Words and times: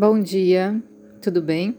Bom 0.00 0.20
dia, 0.20 0.80
tudo 1.20 1.42
bem? 1.42 1.76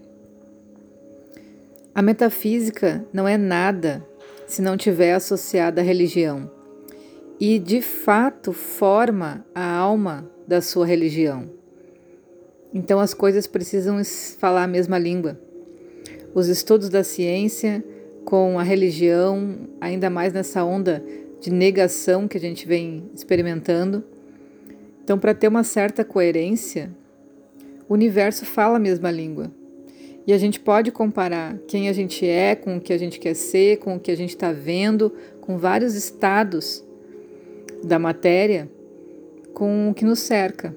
A 1.95 2.01
metafísica 2.01 3.05
não 3.13 3.25
é 3.25 3.37
nada 3.37 4.05
se 4.45 4.61
não 4.61 4.75
tiver 4.75 5.13
associada 5.13 5.79
à 5.79 5.83
religião 5.85 6.51
e, 7.39 7.57
de 7.57 7.81
fato, 7.81 8.51
forma 8.51 9.45
a 9.55 9.73
alma 9.73 10.29
da 10.45 10.59
sua 10.59 10.85
religião. 10.85 11.49
Então, 12.73 12.99
as 12.99 13.13
coisas 13.13 13.47
precisam 13.47 14.03
falar 14.37 14.63
a 14.65 14.67
mesma 14.67 14.99
língua. 14.99 15.39
Os 16.33 16.49
estudos 16.49 16.89
da 16.89 17.05
ciência 17.05 17.81
com 18.25 18.59
a 18.59 18.63
religião, 18.63 19.59
ainda 19.79 20.09
mais 20.09 20.33
nessa 20.33 20.61
onda 20.65 21.01
de 21.39 21.49
negação 21.49 22.27
que 22.27 22.35
a 22.35 22.41
gente 22.41 22.67
vem 22.67 23.09
experimentando. 23.15 24.03
Então, 25.05 25.17
para 25.17 25.33
ter 25.33 25.47
uma 25.47 25.63
certa 25.63 26.03
coerência, 26.03 26.91
o 27.89 27.93
universo 27.95 28.45
fala 28.45 28.77
a 28.77 28.79
mesma 28.79 29.09
língua. 29.09 29.51
E 30.27 30.31
a 30.31 30.37
gente 30.37 30.59
pode 30.59 30.91
comparar 30.91 31.57
quem 31.67 31.89
a 31.89 31.93
gente 31.93 32.23
é 32.23 32.53
com 32.53 32.77
o 32.77 32.79
que 32.79 32.93
a 32.93 32.97
gente 32.99 33.19
quer 33.19 33.33
ser, 33.33 33.77
com 33.77 33.95
o 33.95 33.99
que 33.99 34.11
a 34.11 34.15
gente 34.15 34.29
está 34.29 34.51
vendo, 34.51 35.11
com 35.41 35.57
vários 35.57 35.95
estados 35.95 36.85
da 37.83 37.97
matéria, 37.97 38.69
com 39.55 39.89
o 39.89 39.93
que 39.93 40.05
nos 40.05 40.19
cerca, 40.19 40.75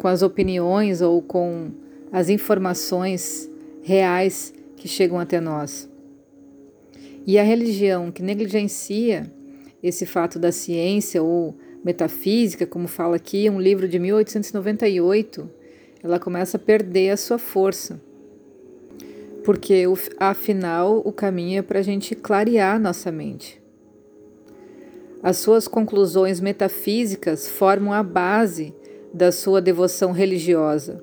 com 0.00 0.08
as 0.08 0.22
opiniões 0.22 1.00
ou 1.00 1.22
com 1.22 1.70
as 2.10 2.28
informações 2.28 3.48
reais 3.80 4.52
que 4.76 4.88
chegam 4.88 5.20
até 5.20 5.40
nós. 5.40 5.88
E 7.24 7.38
a 7.38 7.44
religião 7.44 8.10
que 8.10 8.22
negligencia 8.22 9.30
esse 9.80 10.04
fato 10.04 10.36
da 10.36 10.50
ciência 10.50 11.22
ou 11.22 11.54
metafísica, 11.84 12.66
como 12.66 12.88
fala 12.88 13.14
aqui, 13.14 13.48
um 13.48 13.60
livro 13.60 13.86
de 13.86 14.00
1898, 14.00 15.57
ela 16.02 16.18
começa 16.18 16.56
a 16.56 16.60
perder 16.60 17.10
a 17.10 17.16
sua 17.16 17.38
força. 17.38 18.00
Porque 19.44 19.84
afinal 20.18 21.02
o 21.04 21.12
caminho 21.12 21.58
é 21.58 21.62
para 21.62 21.78
a 21.78 21.82
gente 21.82 22.14
clarear 22.14 22.78
nossa 22.78 23.10
mente. 23.10 23.60
As 25.22 25.38
suas 25.38 25.66
conclusões 25.66 26.40
metafísicas 26.40 27.48
formam 27.48 27.92
a 27.92 28.02
base 28.02 28.74
da 29.12 29.32
sua 29.32 29.60
devoção 29.60 30.12
religiosa. 30.12 31.02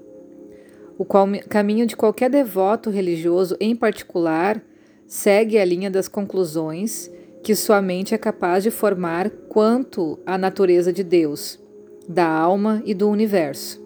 O 0.98 1.04
qual, 1.04 1.28
caminho 1.50 1.86
de 1.86 1.98
qualquer 1.98 2.30
devoto 2.30 2.90
religioso, 2.90 3.58
em 3.60 3.76
particular, 3.76 4.64
segue 5.06 5.58
a 5.58 5.66
linha 5.66 5.92
das 5.92 6.08
conclusões 6.08 7.12
que 7.44 7.54
sua 7.54 7.82
mente 7.82 8.16
é 8.16 8.18
capaz 8.18 8.64
de 8.64 8.72
formar 8.72 9.30
quanto 9.30 10.18
à 10.26 10.38
natureza 10.38 10.94
de 10.94 11.04
Deus, 11.04 11.60
da 12.08 12.28
alma 12.28 12.82
e 12.86 12.94
do 12.94 13.10
universo 13.10 13.85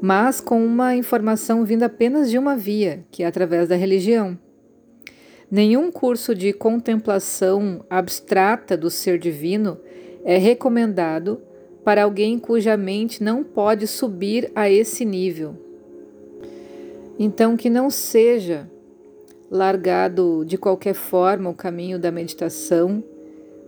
mas 0.00 0.40
com 0.40 0.64
uma 0.64 0.94
informação 0.94 1.64
vinda 1.64 1.86
apenas 1.86 2.30
de 2.30 2.38
uma 2.38 2.56
via, 2.56 3.04
que 3.10 3.22
é 3.22 3.26
através 3.26 3.68
da 3.68 3.76
religião. 3.76 4.38
Nenhum 5.50 5.90
curso 5.92 6.34
de 6.34 6.52
contemplação 6.52 7.84
abstrata 7.88 8.76
do 8.76 8.90
ser 8.90 9.18
divino 9.18 9.78
é 10.24 10.38
recomendado 10.38 11.40
para 11.84 12.02
alguém 12.02 12.38
cuja 12.38 12.76
mente 12.76 13.22
não 13.22 13.44
pode 13.44 13.86
subir 13.86 14.50
a 14.54 14.68
esse 14.68 15.04
nível. 15.04 15.54
Então, 17.18 17.56
que 17.56 17.70
não 17.70 17.90
seja 17.90 18.68
largado 19.48 20.44
de 20.44 20.58
qualquer 20.58 20.94
forma 20.94 21.48
o 21.48 21.54
caminho 21.54 21.98
da 21.98 22.10
meditação 22.10 23.02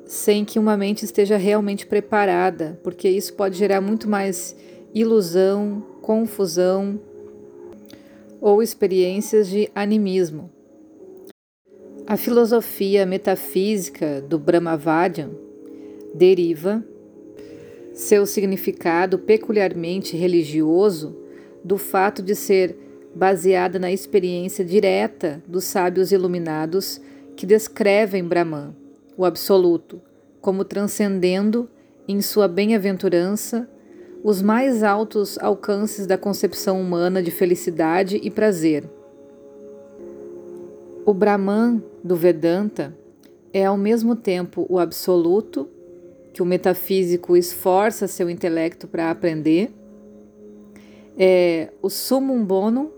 sem 0.05 0.45
que 0.45 0.59
uma 0.59 0.77
mente 0.77 1.05
esteja 1.05 1.37
realmente 1.37 1.87
preparada, 1.87 2.81
porque 2.83 3.09
isso 3.09 3.35
pode 3.35 3.57
gerar 3.57 3.81
muito 3.81 4.09
mais 4.09 4.57
ilusão, 4.95 5.83
confusão 6.01 7.01
ou 8.41 8.63
experiências 8.63 9.49
de 9.49 9.71
animismo. 9.75 10.51
A 12.07 12.17
filosofia 12.17 13.05
metafísica 13.05 14.23
do 14.23 14.39
Brahmavadyan 14.39 15.31
deriva 16.15 16.83
seu 17.93 18.25
significado 18.25 19.19
peculiarmente 19.19 20.17
religioso 20.17 21.17
do 21.63 21.77
fato 21.77 22.23
de 22.23 22.35
ser 22.35 22.77
baseada 23.15 23.79
na 23.79 23.91
experiência 23.91 24.65
direta 24.65 25.43
dos 25.47 25.65
sábios 25.65 26.13
iluminados 26.13 27.01
que 27.37 27.45
descrevem 27.45 28.25
Brahman, 28.25 28.75
o 29.17 29.25
Absoluto, 29.25 30.01
como 30.41 30.65
transcendendo 30.65 31.69
em 32.07 32.23
sua 32.23 32.49
bem-aventurança 32.49 33.69
os 34.23 34.43
mais 34.43 34.83
altos 34.83 35.39
alcances 35.39 36.07
da 36.07 36.19
concepção 36.19 36.81
humana 36.81 37.23
de 37.23 37.31
felicidade 37.31 38.21
e 38.23 38.31
prazer. 38.31 38.89
O 41.07 41.15
Brahman 41.15 41.83
do 42.03 42.17
Vedanta 42.17 42.95
é 43.53 43.65
ao 43.65 43.77
mesmo 43.77 44.15
tempo 44.15 44.67
o 44.69 44.79
absoluto, 44.79 45.69
que 46.33 46.43
o 46.43 46.47
metafísico 46.47 47.37
esforça 47.37 48.07
seu 48.07 48.29
intelecto 48.29 48.87
para 48.87 49.11
aprender, 49.11 49.73
é 51.17 51.73
o 51.83 51.89
sumum 51.89 52.45
bonum, 52.45 52.91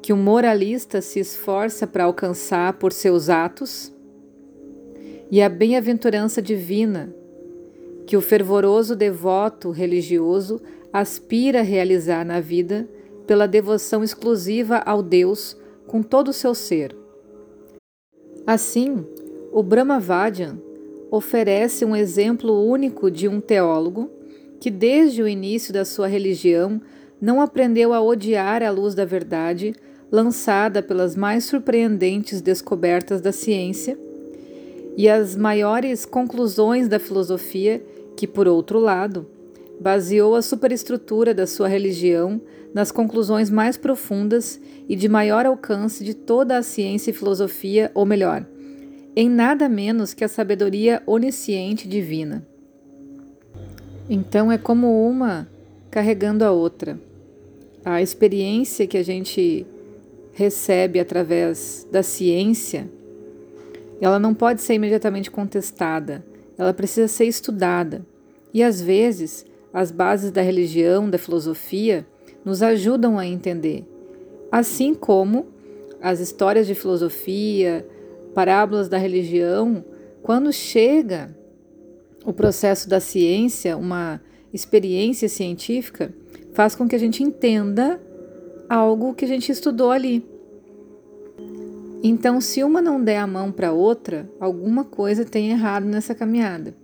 que 0.00 0.12
o 0.12 0.16
moralista 0.16 1.00
se 1.00 1.20
esforça 1.20 1.86
para 1.86 2.04
alcançar 2.04 2.74
por 2.74 2.92
seus 2.92 3.28
atos, 3.28 3.92
e 5.30 5.40
a 5.40 5.48
bem-aventurança 5.48 6.42
divina, 6.42 7.14
que 8.06 8.16
o 8.16 8.20
fervoroso 8.20 8.94
devoto 8.96 9.70
religioso 9.70 10.60
aspira 10.92 11.60
a 11.60 11.62
realizar 11.62 12.24
na 12.24 12.40
vida 12.40 12.88
pela 13.26 13.46
devoção 13.46 14.02
exclusiva 14.02 14.78
ao 14.78 15.02
Deus 15.02 15.56
com 15.86 16.02
todo 16.02 16.28
o 16.28 16.32
seu 16.32 16.54
ser. 16.54 16.94
Assim, 18.46 19.06
o 19.52 19.62
Brahmavadyan 19.62 20.58
oferece 21.10 21.84
um 21.84 21.94
exemplo 21.94 22.66
único 22.66 23.10
de 23.10 23.28
um 23.28 23.40
teólogo 23.40 24.10
que, 24.58 24.70
desde 24.70 25.22
o 25.22 25.28
início 25.28 25.72
da 25.72 25.84
sua 25.84 26.06
religião, 26.06 26.80
não 27.20 27.40
aprendeu 27.40 27.92
a 27.92 28.00
odiar 28.00 28.62
a 28.62 28.70
luz 28.70 28.94
da 28.94 29.04
verdade 29.04 29.74
lançada 30.10 30.82
pelas 30.82 31.16
mais 31.16 31.44
surpreendentes 31.44 32.40
descobertas 32.40 33.20
da 33.20 33.32
ciência 33.32 33.96
e 34.96 35.08
as 35.08 35.34
maiores 35.36 36.04
conclusões 36.04 36.86
da 36.88 36.98
filosofia, 36.98 37.82
que, 38.22 38.26
por 38.28 38.46
outro 38.46 38.78
lado, 38.78 39.26
baseou 39.80 40.36
a 40.36 40.42
superestrutura 40.42 41.34
da 41.34 41.44
sua 41.44 41.66
religião 41.66 42.40
nas 42.72 42.92
conclusões 42.92 43.50
mais 43.50 43.76
profundas 43.76 44.60
e 44.88 44.94
de 44.94 45.08
maior 45.08 45.44
alcance 45.44 46.04
de 46.04 46.14
toda 46.14 46.56
a 46.56 46.62
ciência 46.62 47.10
e 47.10 47.12
filosofia, 47.12 47.90
ou 47.92 48.06
melhor, 48.06 48.46
em 49.16 49.28
nada 49.28 49.68
menos 49.68 50.14
que 50.14 50.22
a 50.22 50.28
sabedoria 50.28 51.02
onisciente 51.04 51.88
divina. 51.88 52.46
Então 54.08 54.52
é 54.52 54.56
como 54.56 55.04
uma 55.04 55.48
carregando 55.90 56.44
a 56.44 56.52
outra. 56.52 56.96
A 57.84 58.00
experiência 58.00 58.86
que 58.86 58.98
a 58.98 59.02
gente 59.02 59.66
recebe 60.32 61.00
através 61.00 61.88
da 61.90 62.04
ciência 62.04 62.88
ela 64.00 64.20
não 64.20 64.32
pode 64.32 64.62
ser 64.62 64.74
imediatamente 64.74 65.28
contestada, 65.28 66.24
ela 66.56 66.72
precisa 66.72 67.08
ser 67.08 67.24
estudada. 67.24 68.06
E 68.52 68.62
às 68.62 68.80
vezes, 68.80 69.46
as 69.72 69.90
bases 69.90 70.30
da 70.30 70.42
religião, 70.42 71.08
da 71.08 71.18
filosofia, 71.18 72.06
nos 72.44 72.62
ajudam 72.62 73.18
a 73.18 73.26
entender. 73.26 73.84
Assim 74.50 74.94
como 74.94 75.46
as 76.00 76.20
histórias 76.20 76.66
de 76.66 76.74
filosofia, 76.74 77.86
parábolas 78.34 78.88
da 78.88 78.98
religião, 78.98 79.84
quando 80.22 80.52
chega 80.52 81.34
o 82.24 82.32
processo 82.32 82.88
da 82.88 83.00
ciência, 83.00 83.76
uma 83.76 84.20
experiência 84.52 85.28
científica, 85.28 86.12
faz 86.52 86.74
com 86.74 86.86
que 86.86 86.94
a 86.94 86.98
gente 86.98 87.22
entenda 87.22 88.00
algo 88.68 89.14
que 89.14 89.24
a 89.24 89.28
gente 89.28 89.50
estudou 89.50 89.90
ali. 89.90 90.24
Então, 92.02 92.40
se 92.40 92.64
uma 92.64 92.82
não 92.82 93.02
der 93.02 93.18
a 93.18 93.26
mão 93.26 93.52
para 93.52 93.72
outra, 93.72 94.28
alguma 94.40 94.84
coisa 94.84 95.24
tem 95.24 95.50
errado 95.50 95.84
nessa 95.84 96.14
caminhada. 96.14 96.74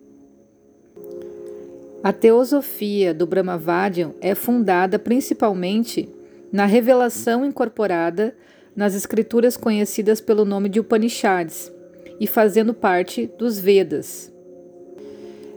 A 2.03 2.13
teosofia 2.13 3.13
do 3.13 3.27
Brahmavadyan 3.27 4.13
é 4.21 4.33
fundada 4.35 5.01
principalmente 5.01 6.09
na 6.53 6.65
revelação 6.65 7.45
incorporada 7.45 8.37
nas 8.75 8.95
escrituras 8.95 9.57
conhecidas 9.57 10.21
pelo 10.21 10.45
nome 10.45 10.69
de 10.69 10.79
Upanishads 10.79 11.73
e 12.21 12.27
fazendo 12.27 12.73
parte 12.73 13.29
dos 13.37 13.59
Vedas. 13.59 14.33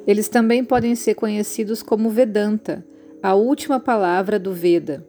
Eles 0.08 0.28
também 0.28 0.64
podem 0.64 0.96
ser 0.96 1.14
conhecidos 1.14 1.84
como 1.84 2.10
Vedanta, 2.10 2.84
a 3.22 3.36
última 3.36 3.80
palavra 3.80 4.40
do 4.40 4.52
Veda, 4.52 5.06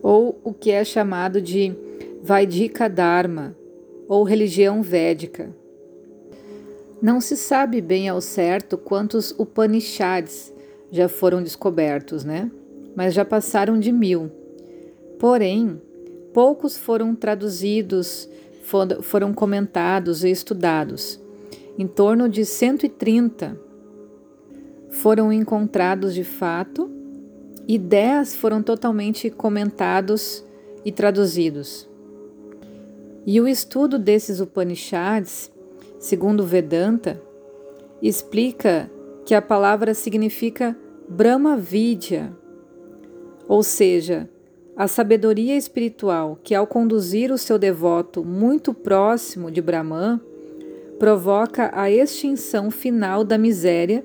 ou 0.00 0.40
o 0.44 0.54
que 0.54 0.70
é 0.70 0.84
chamado 0.84 1.40
de 1.42 1.74
Vaidika 2.22 2.88
Dharma 2.88 3.56
ou 4.08 4.22
religião 4.22 4.82
védica. 4.82 5.52
Não 7.00 7.20
se 7.20 7.36
sabe 7.36 7.80
bem 7.80 8.08
ao 8.08 8.20
certo 8.20 8.78
quantos 8.78 9.32
Upanishads 9.38 10.52
já 10.90 11.08
foram 11.08 11.42
descobertos, 11.42 12.24
né? 12.24 12.50
mas 12.96 13.12
já 13.12 13.24
passaram 13.26 13.78
de 13.78 13.92
mil. 13.92 14.32
Porém, 15.18 15.80
poucos 16.32 16.78
foram 16.78 17.14
traduzidos, 17.14 18.26
foram 19.02 19.34
comentados 19.34 20.24
e 20.24 20.30
estudados. 20.30 21.20
Em 21.78 21.86
torno 21.86 22.26
de 22.26 22.44
130 22.46 23.60
foram 24.90 25.30
encontrados 25.30 26.14
de 26.14 26.24
fato 26.24 26.90
e 27.68 27.78
10 27.78 28.34
foram 28.36 28.62
totalmente 28.62 29.28
comentados 29.28 30.42
e 30.82 30.90
traduzidos. 30.90 31.86
E 33.26 33.40
o 33.40 33.46
estudo 33.46 33.98
desses 33.98 34.40
Upanishads, 34.40 35.50
segundo 36.06 36.44
Vedanta, 36.44 37.20
explica 38.00 38.88
que 39.24 39.34
a 39.34 39.42
palavra 39.42 39.92
significa 39.92 40.76
Brahma 41.08 41.56
Vidya, 41.56 42.32
ou 43.48 43.60
seja, 43.64 44.30
a 44.76 44.86
sabedoria 44.86 45.56
espiritual 45.56 46.38
que, 46.44 46.54
ao 46.54 46.64
conduzir 46.64 47.32
o 47.32 47.38
seu 47.38 47.58
devoto 47.58 48.24
muito 48.24 48.72
próximo 48.72 49.50
de 49.50 49.60
Brahman, 49.60 50.20
provoca 50.96 51.72
a 51.74 51.90
extinção 51.90 52.70
final 52.70 53.24
da 53.24 53.36
miséria, 53.36 54.04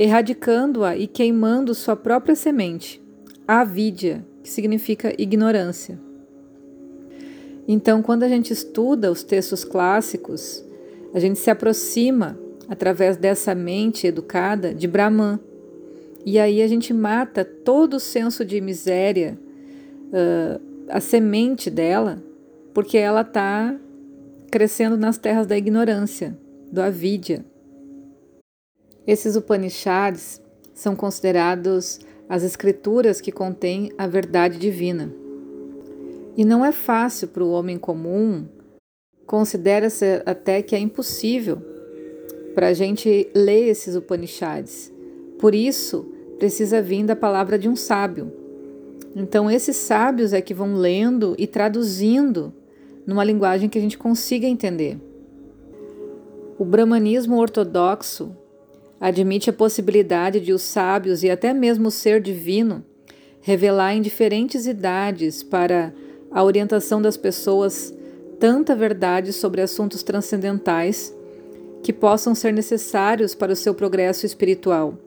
erradicando-a 0.00 0.96
e 0.96 1.06
queimando 1.06 1.72
sua 1.72 1.94
própria 1.94 2.34
semente, 2.34 3.00
a 3.46 3.60
avidya, 3.60 4.26
que 4.42 4.50
significa 4.50 5.14
ignorância. 5.16 6.00
Então, 7.68 8.02
quando 8.02 8.24
a 8.24 8.28
gente 8.28 8.52
estuda 8.52 9.08
os 9.08 9.22
textos 9.22 9.62
clássicos, 9.62 10.64
a 11.14 11.20
gente 11.20 11.38
se 11.38 11.50
aproxima, 11.50 12.38
através 12.68 13.16
dessa 13.16 13.54
mente 13.54 14.06
educada, 14.06 14.74
de 14.74 14.86
Brahman. 14.86 15.38
E 16.24 16.38
aí 16.38 16.62
a 16.62 16.68
gente 16.68 16.92
mata 16.94 17.44
todo 17.44 17.94
o 17.94 18.00
senso 18.00 18.44
de 18.44 18.60
miséria, 18.60 19.38
uh, 20.08 20.60
a 20.88 21.00
semente 21.00 21.68
dela, 21.68 22.22
porque 22.72 22.96
ela 22.96 23.22
está 23.22 23.76
crescendo 24.50 24.96
nas 24.96 25.18
terras 25.18 25.46
da 25.46 25.56
ignorância, 25.56 26.36
do 26.70 26.80
avidya. 26.80 27.44
Esses 29.06 29.36
Upanishads 29.36 30.40
são 30.74 30.94
considerados 30.94 32.00
as 32.28 32.42
escrituras 32.42 33.20
que 33.20 33.32
contêm 33.32 33.92
a 33.98 34.06
verdade 34.06 34.58
divina. 34.58 35.12
E 36.36 36.44
não 36.44 36.64
é 36.64 36.72
fácil 36.72 37.28
para 37.28 37.44
o 37.44 37.50
homem 37.50 37.76
comum, 37.76 38.46
considera-se 39.26 40.22
até 40.26 40.62
que 40.62 40.74
é 40.74 40.78
impossível 40.78 41.58
para 42.54 42.68
a 42.68 42.72
gente 42.72 43.28
ler 43.34 43.68
esses 43.68 43.96
Upanishads. 43.96 44.92
Por 45.38 45.54
isso, 45.54 46.06
precisa 46.38 46.82
vir 46.82 47.04
da 47.04 47.16
palavra 47.16 47.58
de 47.58 47.68
um 47.68 47.76
sábio. 47.76 48.32
Então, 49.14 49.50
esses 49.50 49.76
sábios 49.76 50.32
é 50.32 50.40
que 50.40 50.54
vão 50.54 50.74
lendo 50.74 51.34
e 51.38 51.46
traduzindo 51.46 52.52
numa 53.06 53.24
linguagem 53.24 53.68
que 53.68 53.78
a 53.78 53.80
gente 53.80 53.98
consiga 53.98 54.46
entender. 54.46 54.98
O 56.58 56.64
brahmanismo 56.64 57.38
ortodoxo 57.38 58.36
admite 59.00 59.50
a 59.50 59.52
possibilidade 59.52 60.40
de 60.40 60.52
os 60.52 60.62
sábios 60.62 61.24
e 61.24 61.30
até 61.30 61.52
mesmo 61.52 61.88
o 61.88 61.90
ser 61.90 62.20
divino 62.20 62.84
revelar 63.40 63.94
em 63.94 64.00
diferentes 64.00 64.66
idades 64.66 65.42
para 65.42 65.92
a 66.30 66.42
orientação 66.42 67.02
das 67.02 67.16
pessoas 67.16 67.92
tanta 68.42 68.74
verdade 68.74 69.32
sobre 69.32 69.60
assuntos 69.60 70.02
transcendentais 70.02 71.14
que 71.80 71.92
possam 71.92 72.34
ser 72.34 72.52
necessários 72.52 73.36
para 73.36 73.52
o 73.52 73.56
seu 73.56 73.72
progresso 73.72 74.26
espiritual, 74.26 74.98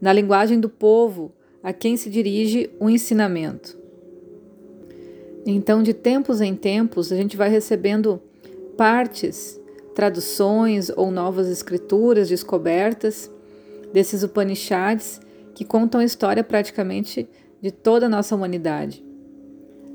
na 0.00 0.10
linguagem 0.14 0.58
do 0.58 0.70
povo 0.70 1.30
a 1.62 1.74
quem 1.74 1.98
se 1.98 2.08
dirige 2.08 2.70
o 2.80 2.88
ensinamento. 2.88 3.78
Então, 5.44 5.82
de 5.82 5.92
tempos 5.92 6.40
em 6.40 6.54
tempos, 6.54 7.12
a 7.12 7.16
gente 7.16 7.36
vai 7.36 7.50
recebendo 7.50 8.18
partes, 8.78 9.60
traduções 9.94 10.88
ou 10.88 11.10
novas 11.10 11.48
escrituras 11.48 12.30
descobertas 12.30 13.30
desses 13.92 14.22
Upanishads 14.22 15.20
que 15.54 15.66
contam 15.66 16.00
a 16.00 16.04
história 16.04 16.42
praticamente 16.42 17.28
de 17.60 17.70
toda 17.70 18.06
a 18.06 18.08
nossa 18.08 18.34
humanidade. 18.34 19.09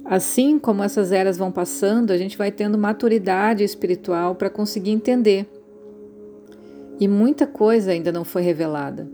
Assim 0.06 0.60
como 0.60 0.84
essas 0.84 1.12
eras 1.12 1.36
vão 1.36 1.52
passando, 1.52 2.12
a 2.12 2.18
gente 2.18 2.38
vai 2.38 2.52
tendo 2.52 2.78
maturidade 2.78 3.64
espiritual 3.64 4.36
para 4.36 4.52
conseguir 4.52 4.92
entender. 4.92 5.48
E 7.00 7.08
muita 7.08 7.48
coisa 7.48 7.92
ainda 7.92 8.12
não 8.12 8.24
foi 8.24 8.44
revelada. 8.44 9.10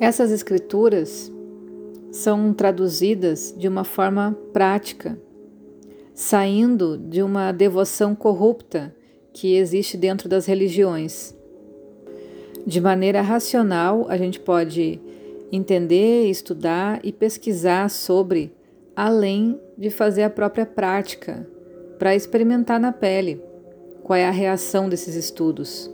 Essas 0.00 0.30
escrituras 0.30 1.30
são 2.10 2.54
traduzidas 2.54 3.54
de 3.56 3.68
uma 3.68 3.84
forma 3.84 4.34
prática, 4.52 5.18
saindo 6.14 6.96
de 6.96 7.22
uma 7.22 7.52
devoção 7.52 8.14
corrupta 8.14 8.94
que 9.32 9.56
existe 9.56 9.98
dentro 9.98 10.26
das 10.26 10.46
religiões. 10.46 11.36
De 12.66 12.80
maneira 12.80 13.20
racional, 13.20 14.06
a 14.08 14.16
gente 14.16 14.40
pode 14.40 15.00
entender, 15.52 16.30
estudar 16.30 17.00
e 17.04 17.12
pesquisar 17.12 17.90
sobre 17.90 18.52
além 18.98 19.60
de 19.76 19.90
fazer 19.90 20.24
a 20.24 20.30
própria 20.30 20.66
prática, 20.66 21.48
para 22.00 22.16
experimentar 22.16 22.80
na 22.80 22.90
pele 22.90 23.40
qual 24.02 24.16
é 24.16 24.26
a 24.26 24.30
reação 24.32 24.88
desses 24.88 25.14
estudos. 25.14 25.88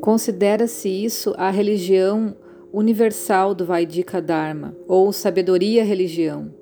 Considera-se 0.00 0.88
isso 0.88 1.32
a 1.38 1.50
religião 1.50 2.34
universal 2.72 3.54
do 3.54 3.64
Vaidika 3.64 4.20
Dharma, 4.20 4.74
ou 4.88 5.12
sabedoria 5.12 5.84
religião, 5.84 6.52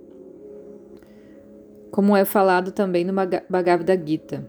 como 1.90 2.14
é 2.14 2.26
falado 2.26 2.70
também 2.70 3.02
no 3.02 3.14
Bhagavad 3.48 4.02
Gita. 4.06 4.46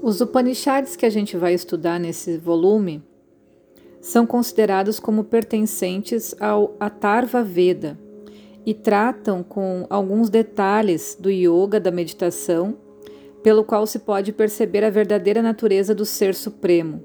Os 0.00 0.20
Upanishads 0.20 0.94
que 0.94 1.04
a 1.04 1.10
gente 1.10 1.36
vai 1.36 1.54
estudar 1.54 1.98
nesse 1.98 2.38
volume 2.38 3.02
são 4.00 4.24
considerados 4.24 5.00
como 5.00 5.24
pertencentes 5.24 6.36
ao 6.38 6.76
Atharva 6.78 7.42
Veda, 7.42 8.05
e 8.66 8.74
tratam 8.74 9.44
com 9.44 9.86
alguns 9.88 10.28
detalhes 10.28 11.16
do 11.18 11.30
yoga, 11.30 11.78
da 11.78 11.92
meditação, 11.92 12.76
pelo 13.40 13.62
qual 13.62 13.86
se 13.86 14.00
pode 14.00 14.32
perceber 14.32 14.82
a 14.82 14.90
verdadeira 14.90 15.40
natureza 15.40 15.94
do 15.94 16.04
Ser 16.04 16.34
Supremo. 16.34 17.00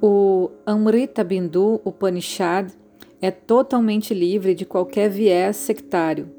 O 0.00 0.50
Amrita 0.64 1.24
Bindu 1.24 1.80
Upanishad 1.84 2.70
é 3.20 3.32
totalmente 3.32 4.14
livre 4.14 4.54
de 4.54 4.64
qualquer 4.64 5.10
viés 5.10 5.56
sectário. 5.56 6.30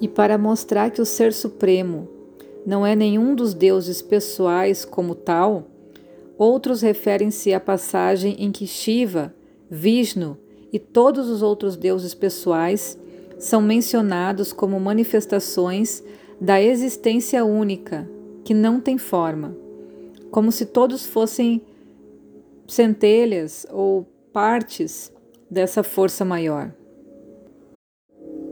E 0.00 0.06
para 0.06 0.38
mostrar 0.38 0.90
que 0.90 1.02
o 1.02 1.04
Ser 1.04 1.32
Supremo 1.32 2.08
não 2.64 2.86
é 2.86 2.94
nenhum 2.94 3.34
dos 3.34 3.52
deuses 3.52 4.00
pessoais 4.00 4.84
como 4.84 5.14
tal, 5.16 5.66
outros 6.38 6.82
referem-se 6.82 7.52
à 7.52 7.58
passagem 7.58 8.36
em 8.38 8.52
que 8.52 8.66
Shiva, 8.66 9.34
Vishnu 9.68 10.38
e 10.72 10.78
todos 10.78 11.28
os 11.28 11.42
outros 11.42 11.76
deuses 11.76 12.14
pessoais 12.14 12.98
são 13.38 13.62
mencionados 13.62 14.52
como 14.52 14.78
manifestações 14.78 16.04
da 16.40 16.60
existência 16.60 17.44
única, 17.44 18.08
que 18.44 18.54
não 18.54 18.80
tem 18.80 18.98
forma, 18.98 19.56
como 20.30 20.52
se 20.52 20.66
todos 20.66 21.04
fossem 21.04 21.62
centelhas 22.66 23.66
ou 23.70 24.06
partes 24.32 25.12
dessa 25.50 25.82
força 25.82 26.24
maior. 26.24 26.72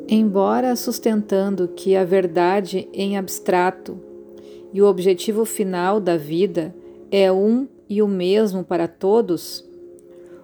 Embora 0.09 0.75
sustentando 0.75 1.69
que 1.69 1.95
a 1.95 2.05
verdade 2.05 2.89
em 2.95 3.19
abstrato 3.19 4.01
e 4.73 4.81
o 4.81 4.87
objetivo 4.87 5.45
final 5.45 6.01
da 6.01 6.17
vida 6.17 6.75
é 7.11 7.31
um 7.31 7.69
e 7.89 8.03
o 8.03 8.09
mesmo 8.09 8.65
para 8.65 8.89
todos, 8.89 9.68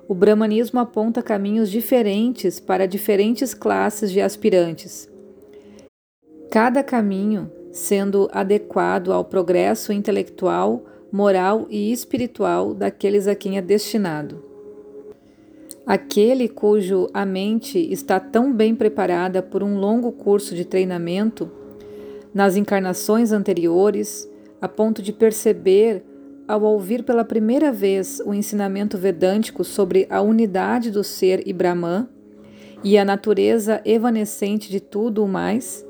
o 0.08 0.14
Brahmanismo 0.14 0.80
aponta 0.80 1.22
caminhos 1.22 1.70
diferentes 1.70 2.60
para 2.60 2.86
diferentes 2.86 3.54
classes 3.54 4.10
de 4.10 4.20
aspirantes. 4.20 5.08
Cada 6.50 6.82
caminho 6.82 7.50
sendo 7.74 8.28
adequado 8.32 9.12
ao 9.12 9.24
progresso 9.24 9.92
intelectual, 9.92 10.84
moral 11.10 11.66
e 11.68 11.90
espiritual 11.90 12.72
daqueles 12.72 13.26
a 13.26 13.34
quem 13.34 13.58
é 13.58 13.60
destinado. 13.60 14.44
Aquele 15.84 16.48
cujo 16.48 17.08
a 17.12 17.26
mente 17.26 17.78
está 17.92 18.20
tão 18.20 18.52
bem 18.52 18.76
preparada 18.76 19.42
por 19.42 19.62
um 19.62 19.76
longo 19.76 20.12
curso 20.12 20.54
de 20.54 20.64
treinamento 20.64 21.50
nas 22.32 22.56
encarnações 22.56 23.32
anteriores, 23.32 24.30
a 24.60 24.68
ponto 24.68 25.02
de 25.02 25.12
perceber 25.12 26.04
ao 26.46 26.62
ouvir 26.62 27.02
pela 27.02 27.24
primeira 27.24 27.72
vez 27.72 28.20
o 28.24 28.34
ensinamento 28.34 28.98
vedântico 28.98 29.64
sobre 29.64 30.06
a 30.10 30.20
unidade 30.20 30.90
do 30.90 31.02
ser 31.02 31.42
e 31.46 31.52
Brahman 31.52 32.06
e 32.82 32.98
a 32.98 33.04
natureza 33.04 33.80
evanescente 33.84 34.70
de 34.70 34.78
tudo 34.78 35.24
o 35.24 35.28
mais, 35.28 35.86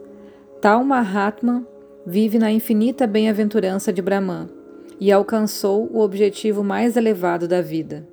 tal 0.60 0.84
Mahatma 0.84 1.66
vive 2.06 2.38
na 2.38 2.52
infinita 2.52 3.06
bem-aventurança 3.06 3.92
de 3.92 4.00
Brahman 4.00 4.48
e 5.00 5.10
alcançou 5.10 5.88
o 5.92 6.00
objetivo 6.00 6.62
mais 6.62 6.96
elevado 6.96 7.48
da 7.48 7.60
vida. 7.60 8.06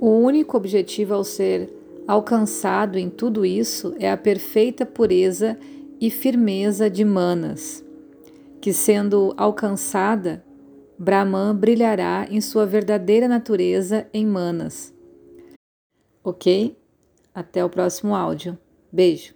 O 0.00 0.10
único 0.10 0.56
objetivo 0.56 1.14
ao 1.14 1.24
ser 1.24 1.72
alcançado 2.06 2.98
em 2.98 3.10
tudo 3.10 3.44
isso 3.44 3.94
é 3.98 4.10
a 4.10 4.16
perfeita 4.16 4.86
pureza 4.86 5.58
e 6.00 6.10
firmeza 6.10 6.88
de 6.88 7.04
Manas, 7.04 7.84
que 8.66 8.72
sendo 8.72 9.32
alcançada, 9.36 10.44
Brahman 10.98 11.54
brilhará 11.54 12.26
em 12.28 12.40
sua 12.40 12.66
verdadeira 12.66 13.28
natureza 13.28 14.08
em 14.12 14.26
Manas. 14.26 14.92
Ok? 16.24 16.76
Até 17.32 17.64
o 17.64 17.70
próximo 17.70 18.16
áudio. 18.16 18.58
Beijo. 18.90 19.35